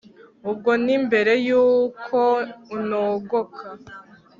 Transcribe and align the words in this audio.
ubwo 0.49 0.71
ni 0.83 0.95
mbere 1.05 1.33
y'uko 1.47 2.19
unogoka 2.75 3.63